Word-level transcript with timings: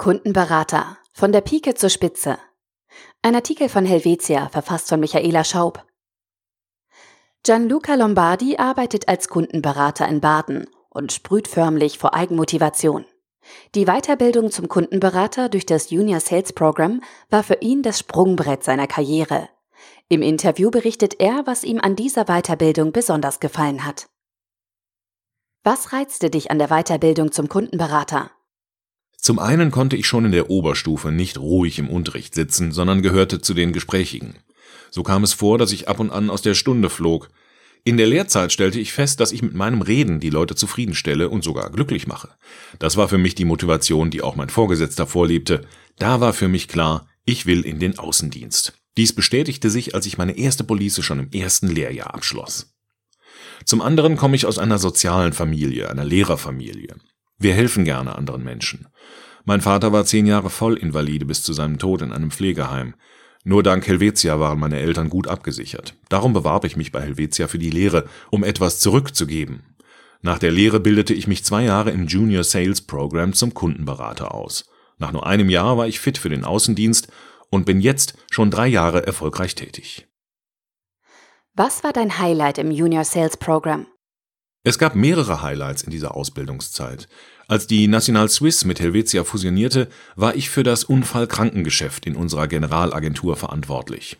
Kundenberater 0.00 0.96
von 1.12 1.30
der 1.30 1.42
Pike 1.42 1.74
zur 1.74 1.90
Spitze. 1.90 2.38
Ein 3.20 3.34
Artikel 3.34 3.68
von 3.68 3.84
Helvetia, 3.84 4.48
verfasst 4.48 4.88
von 4.88 4.98
Michaela 4.98 5.44
Schaub. 5.44 5.84
Gianluca 7.42 7.96
Lombardi 7.96 8.56
arbeitet 8.56 9.08
als 9.08 9.28
Kundenberater 9.28 10.08
in 10.08 10.22
Baden 10.22 10.70
und 10.88 11.12
sprüht 11.12 11.48
förmlich 11.48 11.98
vor 11.98 12.14
Eigenmotivation. 12.14 13.04
Die 13.74 13.84
Weiterbildung 13.84 14.50
zum 14.50 14.68
Kundenberater 14.68 15.50
durch 15.50 15.66
das 15.66 15.90
Junior 15.90 16.20
Sales 16.20 16.54
Program 16.54 17.02
war 17.28 17.42
für 17.42 17.58
ihn 17.60 17.82
das 17.82 17.98
Sprungbrett 17.98 18.64
seiner 18.64 18.86
Karriere. 18.86 19.50
Im 20.08 20.22
Interview 20.22 20.70
berichtet 20.70 21.20
er, 21.20 21.42
was 21.44 21.62
ihm 21.62 21.78
an 21.78 21.94
dieser 21.94 22.24
Weiterbildung 22.24 22.92
besonders 22.92 23.38
gefallen 23.38 23.84
hat. 23.84 24.08
Was 25.62 25.92
reizte 25.92 26.30
dich 26.30 26.50
an 26.50 26.58
der 26.58 26.68
Weiterbildung 26.68 27.32
zum 27.32 27.50
Kundenberater? 27.50 28.30
Zum 29.20 29.38
einen 29.38 29.70
konnte 29.70 29.96
ich 29.96 30.06
schon 30.06 30.24
in 30.24 30.32
der 30.32 30.48
Oberstufe 30.48 31.12
nicht 31.12 31.38
ruhig 31.38 31.78
im 31.78 31.88
Unterricht 31.90 32.34
sitzen, 32.34 32.72
sondern 32.72 33.02
gehörte 33.02 33.40
zu 33.40 33.52
den 33.52 33.72
Gesprächigen. 33.72 34.36
So 34.90 35.02
kam 35.02 35.22
es 35.24 35.34
vor, 35.34 35.58
dass 35.58 35.72
ich 35.72 35.88
ab 35.88 36.00
und 36.00 36.10
an 36.10 36.30
aus 36.30 36.42
der 36.42 36.54
Stunde 36.54 36.88
flog. 36.88 37.28
In 37.84 37.96
der 37.96 38.06
Lehrzeit 38.06 38.52
stellte 38.52 38.80
ich 38.80 38.92
fest, 38.92 39.20
dass 39.20 39.32
ich 39.32 39.42
mit 39.42 39.54
meinem 39.54 39.82
Reden 39.82 40.20
die 40.20 40.30
Leute 40.30 40.54
zufriedenstelle 40.54 41.28
und 41.28 41.44
sogar 41.44 41.70
glücklich 41.70 42.06
mache. 42.06 42.30
Das 42.78 42.96
war 42.96 43.08
für 43.08 43.18
mich 43.18 43.34
die 43.34 43.44
Motivation, 43.44 44.10
die 44.10 44.22
auch 44.22 44.36
mein 44.36 44.48
Vorgesetzter 44.48 45.06
vorlebte. 45.06 45.62
Da 45.98 46.20
war 46.20 46.32
für 46.32 46.48
mich 46.48 46.66
klar, 46.66 47.06
ich 47.24 47.46
will 47.46 47.62
in 47.62 47.78
den 47.78 47.98
Außendienst. 47.98 48.74
Dies 48.96 49.14
bestätigte 49.14 49.70
sich, 49.70 49.94
als 49.94 50.06
ich 50.06 50.18
meine 50.18 50.36
erste 50.36 50.64
Police 50.64 51.02
schon 51.04 51.20
im 51.20 51.30
ersten 51.30 51.68
Lehrjahr 51.68 52.14
abschloss. 52.14 52.74
Zum 53.64 53.82
anderen 53.82 54.16
komme 54.16 54.36
ich 54.36 54.46
aus 54.46 54.58
einer 54.58 54.78
sozialen 54.78 55.32
Familie, 55.32 55.90
einer 55.90 56.04
Lehrerfamilie. 56.04 56.96
Wir 57.40 57.54
helfen 57.54 57.84
gerne 57.84 58.16
anderen 58.16 58.44
Menschen. 58.44 58.86
Mein 59.44 59.62
Vater 59.62 59.92
war 59.92 60.04
zehn 60.04 60.26
Jahre 60.26 60.50
Vollinvalide 60.50 61.24
bis 61.24 61.42
zu 61.42 61.54
seinem 61.54 61.78
Tod 61.78 62.02
in 62.02 62.12
einem 62.12 62.30
Pflegeheim. 62.30 62.94
Nur 63.42 63.62
dank 63.62 63.86
Helvetia 63.86 64.38
waren 64.38 64.60
meine 64.60 64.78
Eltern 64.78 65.08
gut 65.08 65.26
abgesichert. 65.26 65.94
Darum 66.10 66.34
bewarb 66.34 66.66
ich 66.66 66.76
mich 66.76 66.92
bei 66.92 67.00
Helvetia 67.00 67.48
für 67.48 67.58
die 67.58 67.70
Lehre, 67.70 68.04
um 68.30 68.44
etwas 68.44 68.78
zurückzugeben. 68.80 69.74
Nach 70.20 70.38
der 70.38 70.50
Lehre 70.50 70.80
bildete 70.80 71.14
ich 71.14 71.26
mich 71.26 71.42
zwei 71.42 71.64
Jahre 71.64 71.90
im 71.90 72.06
Junior 72.06 72.44
Sales 72.44 72.82
Program 72.82 73.32
zum 73.32 73.54
Kundenberater 73.54 74.34
aus. 74.34 74.68
Nach 74.98 75.12
nur 75.12 75.26
einem 75.26 75.48
Jahr 75.48 75.78
war 75.78 75.88
ich 75.88 75.98
fit 75.98 76.18
für 76.18 76.28
den 76.28 76.44
Außendienst 76.44 77.08
und 77.48 77.64
bin 77.64 77.80
jetzt 77.80 78.18
schon 78.30 78.50
drei 78.50 78.68
Jahre 78.68 79.06
erfolgreich 79.06 79.54
tätig. 79.54 80.06
Was 81.54 81.82
war 81.82 81.94
dein 81.94 82.18
Highlight 82.18 82.58
im 82.58 82.70
Junior 82.70 83.04
Sales 83.04 83.38
Program? 83.38 83.86
Es 84.62 84.78
gab 84.78 84.94
mehrere 84.94 85.40
Highlights 85.40 85.82
in 85.82 85.90
dieser 85.90 86.14
Ausbildungszeit. 86.14 87.08
Als 87.48 87.66
die 87.66 87.88
National 87.88 88.28
Swiss 88.28 88.66
mit 88.66 88.78
Helvetia 88.78 89.24
fusionierte, 89.24 89.88
war 90.16 90.34
ich 90.36 90.50
für 90.50 90.62
das 90.62 90.84
Unfallkrankengeschäft 90.84 92.04
in 92.04 92.14
unserer 92.14 92.46
Generalagentur 92.46 93.36
verantwortlich. 93.36 94.18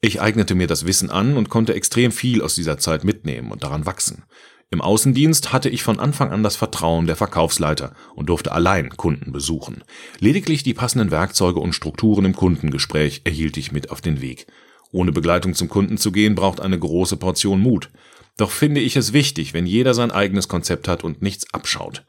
Ich 0.00 0.20
eignete 0.20 0.54
mir 0.54 0.68
das 0.68 0.86
Wissen 0.86 1.10
an 1.10 1.36
und 1.36 1.48
konnte 1.48 1.74
extrem 1.74 2.12
viel 2.12 2.42
aus 2.42 2.54
dieser 2.54 2.78
Zeit 2.78 3.02
mitnehmen 3.02 3.50
und 3.50 3.64
daran 3.64 3.84
wachsen. 3.84 4.22
Im 4.70 4.80
Außendienst 4.80 5.52
hatte 5.52 5.68
ich 5.68 5.82
von 5.82 5.98
Anfang 5.98 6.30
an 6.30 6.44
das 6.44 6.54
Vertrauen 6.54 7.06
der 7.06 7.16
Verkaufsleiter 7.16 7.94
und 8.14 8.28
durfte 8.28 8.52
allein 8.52 8.88
Kunden 8.90 9.32
besuchen. 9.32 9.82
Lediglich 10.20 10.62
die 10.62 10.74
passenden 10.74 11.10
Werkzeuge 11.10 11.60
und 11.60 11.74
Strukturen 11.74 12.24
im 12.24 12.34
Kundengespräch 12.34 13.22
erhielt 13.24 13.56
ich 13.56 13.72
mit 13.72 13.90
auf 13.90 14.00
den 14.00 14.20
Weg. 14.20 14.46
Ohne 14.92 15.10
Begleitung 15.10 15.54
zum 15.54 15.68
Kunden 15.68 15.98
zu 15.98 16.12
gehen, 16.12 16.34
braucht 16.36 16.60
eine 16.60 16.78
große 16.78 17.16
Portion 17.16 17.60
Mut. 17.60 17.90
Doch 18.36 18.50
finde 18.50 18.80
ich 18.80 18.96
es 18.96 19.12
wichtig, 19.12 19.54
wenn 19.54 19.66
jeder 19.66 19.94
sein 19.94 20.10
eigenes 20.10 20.48
Konzept 20.48 20.88
hat 20.88 21.04
und 21.04 21.22
nichts 21.22 21.52
abschaut. 21.52 22.04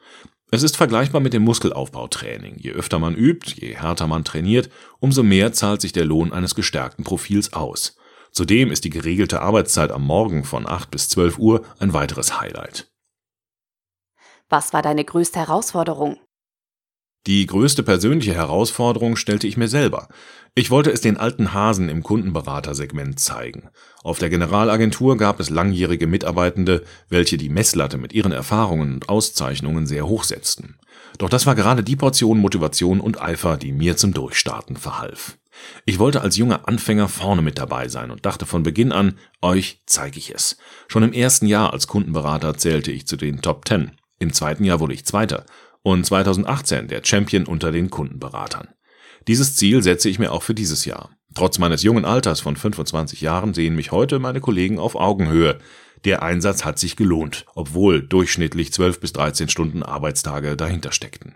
Es 0.52 0.62
ist 0.64 0.78
vergleichbar 0.78 1.20
mit 1.20 1.34
dem 1.34 1.44
Muskelaufbautraining. 1.44 2.58
Je 2.60 2.72
öfter 2.72 3.00
man 3.00 3.16
übt, 3.16 3.56
je 3.56 3.76
härter 3.76 4.08
man 4.08 4.24
trainiert, 4.24 4.70
umso 5.00 5.24
mehr 5.24 5.52
zahlt 5.52 5.82
sich 5.82 5.94
der 5.94 6.06
Lohn 6.06 6.32
eines 6.32 6.54
gestärkten 6.54 7.04
Profils 7.04 7.54
aus. 7.54 7.98
Zudem 8.32 8.72
ist 8.72 8.84
die 8.84 8.90
geregelte 8.90 9.42
Arbeitszeit 9.42 9.92
am 9.92 10.06
Morgen 10.06 10.44
von 10.44 10.68
8 10.68 10.92
bis 10.92 11.10
12 11.10 11.40
Uhr 11.40 11.66
ein 11.80 11.94
weiteres 11.94 12.40
Highlight. 12.40 12.92
Was 14.50 14.74
war 14.74 14.84
deine 14.84 15.04
größte 15.04 15.40
Herausforderung? 15.40 16.20
Die 17.26 17.46
größte 17.46 17.84
persönliche 17.84 18.34
Herausforderung 18.34 19.16
stellte 19.16 19.48
ich 19.48 19.56
mir 19.56 19.70
selber. 19.70 20.10
Ich 20.56 20.70
wollte 20.70 20.92
es 20.92 21.00
den 21.00 21.16
alten 21.16 21.54
Hasen 21.54 21.88
im 21.88 22.04
Kundenberatersegment 22.04 23.18
zeigen. 23.18 23.70
Auf 24.04 24.20
der 24.20 24.30
Generalagentur 24.30 25.16
gab 25.16 25.40
es 25.40 25.50
langjährige 25.50 26.06
Mitarbeitende, 26.06 26.84
welche 27.08 27.38
die 27.38 27.48
Messlatte 27.48 27.98
mit 27.98 28.12
ihren 28.12 28.34
Erfahrungen 28.34 28.96
und 28.96 29.08
Auszeichnungen 29.08 29.88
sehr 29.88 30.06
hoch 30.06 30.26
setzten. 30.26 30.76
Doch 31.18 31.30
das 31.30 31.46
war 31.46 31.56
gerade 31.56 31.82
die 31.82 31.96
Portion 31.96 32.40
Motivation 32.40 33.00
und 33.00 33.22
Eifer, 33.22 33.56
die 33.56 33.72
mir 33.72 33.96
zum 33.96 34.14
Durchstarten 34.14 34.76
verhalf. 34.76 35.38
Ich 35.86 36.00
wollte 36.00 36.22
als 36.22 36.36
junger 36.36 36.68
Anfänger 36.68 37.08
vorne 37.08 37.42
mit 37.42 37.58
dabei 37.58 37.88
sein 37.88 38.12
und 38.12 38.26
dachte 38.26 38.46
von 38.46 38.64
Beginn 38.64 38.92
an, 38.92 39.18
euch 39.42 39.82
zeige 39.86 40.18
ich 40.18 40.36
es. 40.36 40.58
Schon 40.90 41.04
im 41.04 41.14
ersten 41.14 41.48
Jahr 41.48 41.72
als 41.72 41.88
Kundenberater 41.88 42.58
zählte 42.58 42.92
ich 42.92 43.08
zu 43.08 43.16
den 43.16 43.42
Top 43.42 43.64
Ten. 43.64 43.92
Im 44.20 44.34
zweiten 44.34 44.66
Jahr 44.66 44.80
wurde 44.80 44.94
ich 44.94 45.06
Zweiter 45.06 45.46
und 45.84 46.06
2018 46.06 46.88
der 46.88 47.02
Champion 47.04 47.46
unter 47.46 47.72
den 47.72 47.90
Kundenberatern. 47.90 48.70
Dieses 49.28 49.56
Ziel 49.56 49.84
setze 49.84 50.10
ich 50.10 50.20
mir 50.20 50.32
auch 50.32 50.44
für 50.44 50.54
dieses 50.54 50.86
Jahr. 50.86 51.12
Trotz 51.36 51.60
meines 51.60 51.84
jungen 51.84 52.06
Alters 52.06 52.42
von 52.42 52.56
25 52.56 53.22
Jahren 53.22 53.54
sehen 53.54 53.76
mich 53.76 53.92
heute 53.92 54.20
meine 54.20 54.42
Kollegen 54.42 54.80
auf 54.80 54.96
Augenhöhe. 54.96 55.60
Der 56.06 56.22
Einsatz 56.22 56.66
hat 56.66 56.78
sich 56.78 56.96
gelohnt, 56.96 57.46
obwohl 57.56 58.02
durchschnittlich 58.02 58.74
12 58.74 59.00
bis 59.00 59.14
13 59.14 59.50
Stunden 59.50 59.84
Arbeitstage 59.84 60.58
dahinter 60.58 60.92
steckten. 60.92 61.36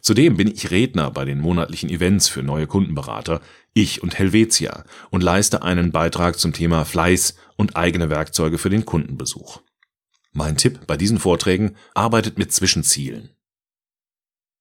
Zudem 0.00 0.36
bin 0.36 0.48
ich 0.48 0.70
Redner 0.70 1.10
bei 1.10 1.24
den 1.24 1.40
monatlichen 1.40 1.90
Events 1.90 2.28
für 2.28 2.42
neue 2.42 2.66
Kundenberater, 2.66 3.40
ich 3.74 4.02
und 4.02 4.18
Helvetia, 4.18 4.84
und 5.10 5.22
leiste 5.22 5.62
einen 5.62 5.92
Beitrag 5.92 6.38
zum 6.38 6.52
Thema 6.52 6.84
Fleiß 6.84 7.36
und 7.56 7.76
eigene 7.76 8.10
Werkzeuge 8.10 8.58
für 8.58 8.70
den 8.70 8.84
Kundenbesuch. 8.84 9.60
Mein 10.32 10.56
Tipp 10.56 10.86
bei 10.86 10.96
diesen 10.96 11.18
Vorträgen 11.18 11.76
arbeitet 11.94 12.38
mit 12.38 12.52
Zwischenzielen. 12.52 13.30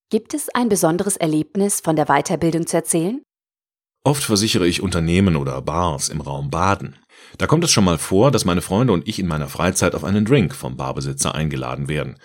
Gibt 0.09 0.33
es 0.33 0.47
ein 0.47 0.69
besonderes 0.69 1.17
Erlebnis 1.17 1.81
von 1.81 1.97
der 1.97 2.05
Weiterbildung 2.05 2.65
zu 2.65 2.77
erzählen? 2.77 3.21
Oft 4.05 4.23
versichere 4.23 4.65
ich 4.65 4.81
Unternehmen 4.81 5.35
oder 5.35 5.61
Bars 5.61 6.07
im 6.07 6.21
Raum 6.21 6.49
Baden. 6.49 6.95
Da 7.37 7.45
kommt 7.45 7.65
es 7.65 7.71
schon 7.71 7.83
mal 7.83 7.97
vor, 7.97 8.31
dass 8.31 8.45
meine 8.45 8.61
Freunde 8.61 8.93
und 8.93 9.05
ich 9.05 9.19
in 9.19 9.27
meiner 9.27 9.49
Freizeit 9.49 9.95
auf 9.95 10.05
einen 10.05 10.23
Drink 10.23 10.55
vom 10.55 10.77
Barbesitzer 10.77 11.35
eingeladen 11.35 11.89
werden. 11.89 12.15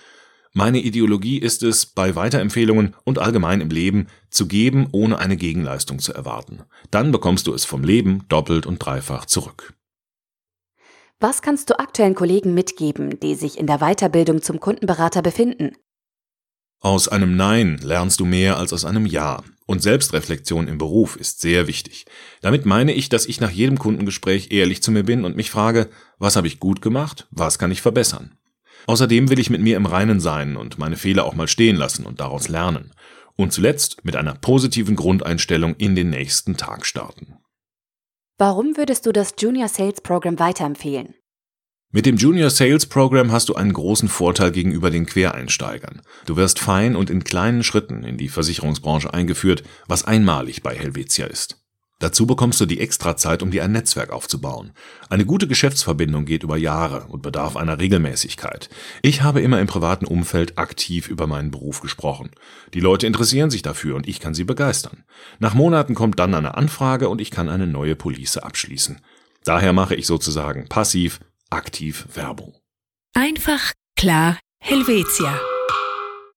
Meine 0.53 0.79
Ideologie 0.79 1.39
ist 1.39 1.61
es, 1.61 1.85
bei 1.85 2.15
Weiterempfehlungen 2.15 2.95
und 3.03 3.19
allgemein 3.19 3.59
im 3.59 3.69
Leben 3.69 4.07
zu 4.29 4.47
geben, 4.47 4.87
ohne 4.93 5.19
eine 5.19 5.35
Gegenleistung 5.35 5.99
zu 5.99 6.13
erwarten. 6.13 6.63
Dann 6.89 7.11
bekommst 7.11 7.47
du 7.47 7.53
es 7.53 7.65
vom 7.65 7.83
Leben 7.83 8.23
doppelt 8.29 8.65
und 8.65 8.77
dreifach 8.77 9.25
zurück. 9.25 9.73
Was 11.19 11.41
kannst 11.41 11.69
du 11.69 11.77
aktuellen 11.79 12.15
Kollegen 12.15 12.53
mitgeben, 12.53 13.19
die 13.19 13.35
sich 13.35 13.57
in 13.57 13.67
der 13.67 13.79
Weiterbildung 13.79 14.41
zum 14.41 14.61
Kundenberater 14.61 15.21
befinden? 15.21 15.75
Aus 16.83 17.07
einem 17.07 17.37
Nein 17.37 17.79
lernst 17.81 18.19
du 18.19 18.25
mehr 18.25 18.57
als 18.57 18.73
aus 18.73 18.83
einem 18.83 19.05
Ja. 19.05 19.41
Und 19.65 19.81
Selbstreflexion 19.81 20.67
im 20.67 20.77
Beruf 20.77 21.15
ist 21.15 21.39
sehr 21.39 21.65
wichtig. 21.67 22.05
Damit 22.41 22.65
meine 22.65 22.91
ich, 22.91 23.07
dass 23.07 23.25
ich 23.25 23.39
nach 23.39 23.49
jedem 23.49 23.79
Kundengespräch 23.79 24.51
ehrlich 24.51 24.83
zu 24.83 24.91
mir 24.91 25.03
bin 25.03 25.23
und 25.23 25.37
mich 25.37 25.49
frage, 25.49 25.89
was 26.19 26.35
habe 26.35 26.47
ich 26.47 26.59
gut 26.59 26.81
gemacht, 26.81 27.25
was 27.31 27.57
kann 27.57 27.71
ich 27.71 27.81
verbessern. 27.81 28.37
Außerdem 28.85 29.29
will 29.29 29.39
ich 29.39 29.49
mit 29.49 29.61
mir 29.61 29.77
im 29.77 29.85
Reinen 29.85 30.19
sein 30.19 30.57
und 30.57 30.77
meine 30.77 30.97
Fehler 30.97 31.23
auch 31.23 31.35
mal 31.35 31.47
stehen 31.47 31.77
lassen 31.77 32.05
und 32.05 32.19
daraus 32.19 32.49
lernen. 32.49 32.91
Und 33.37 33.53
zuletzt 33.53 34.03
mit 34.03 34.17
einer 34.17 34.33
positiven 34.33 34.97
Grundeinstellung 34.97 35.75
in 35.77 35.95
den 35.95 36.09
nächsten 36.09 36.57
Tag 36.57 36.85
starten. 36.85 37.37
Warum 38.37 38.75
würdest 38.75 39.05
du 39.05 39.13
das 39.13 39.35
Junior 39.39 39.69
Sales 39.69 40.01
Program 40.01 40.37
weiterempfehlen? 40.37 41.15
Mit 41.95 42.07
dem 42.07 42.17
Junior 42.17 42.49
Sales 42.49 42.87
Program 42.87 43.31
hast 43.31 43.49
du 43.49 43.53
einen 43.53 43.71
großen 43.71 44.09
Vorteil 44.09 44.49
gegenüber 44.49 44.89
den 44.89 45.05
Quereinsteigern. 45.05 46.01
Du 46.25 46.35
wirst 46.37 46.57
fein 46.57 46.95
und 46.95 47.11
in 47.11 47.23
kleinen 47.23 47.63
Schritten 47.63 48.03
in 48.03 48.17
die 48.17 48.29
Versicherungsbranche 48.29 49.13
eingeführt, 49.13 49.61
was 49.87 50.03
einmalig 50.03 50.63
bei 50.63 50.73
Helvetia 50.73 51.27
ist. 51.27 51.63
Dazu 51.99 52.25
bekommst 52.25 52.59
du 52.59 52.65
die 52.65 52.79
Extrazeit, 52.79 53.43
um 53.43 53.51
dir 53.51 53.63
ein 53.63 53.73
Netzwerk 53.73 54.09
aufzubauen. 54.09 54.71
Eine 55.07 55.23
gute 55.23 55.47
Geschäftsverbindung 55.47 56.25
geht 56.25 56.41
über 56.41 56.57
Jahre 56.57 57.05
und 57.09 57.21
bedarf 57.21 57.55
einer 57.55 57.77
Regelmäßigkeit. 57.77 58.69
Ich 59.03 59.21
habe 59.21 59.41
immer 59.41 59.59
im 59.59 59.67
privaten 59.67 60.07
Umfeld 60.07 60.57
aktiv 60.57 61.07
über 61.07 61.27
meinen 61.27 61.51
Beruf 61.51 61.79
gesprochen. 61.79 62.31
Die 62.73 62.79
Leute 62.79 63.05
interessieren 63.05 63.51
sich 63.51 63.61
dafür 63.61 63.97
und 63.97 64.07
ich 64.07 64.19
kann 64.19 64.33
sie 64.33 64.45
begeistern. 64.45 65.03
Nach 65.37 65.53
Monaten 65.53 65.93
kommt 65.93 66.17
dann 66.17 66.33
eine 66.33 66.57
Anfrage 66.57 67.07
und 67.07 67.21
ich 67.21 67.29
kann 67.29 67.49
eine 67.49 67.67
neue 67.67 67.95
Police 67.95 68.37
abschließen. 68.37 68.99
Daher 69.43 69.73
mache 69.73 69.93
ich 69.93 70.07
sozusagen 70.07 70.67
passiv 70.67 71.19
aktiv 71.53 72.05
Werbung. 72.13 72.55
Einfach, 73.15 73.73
klar, 73.95 74.39
Helvetia. 74.59 75.39